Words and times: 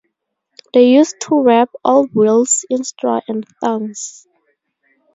They 0.73 0.89
used 0.95 1.21
to 1.27 1.39
wrap 1.43 1.69
old 1.85 2.15
wheels 2.15 2.65
in 2.71 2.83
straw 2.83 3.21
and 3.27 3.45
thorns. 3.63 4.25